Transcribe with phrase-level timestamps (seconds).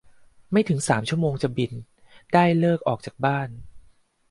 [0.51, 1.71] ไม่ถึงสามชั่วโมงจะบิน
[2.33, 3.49] ได้ฤกษ์ออกจากบ้าน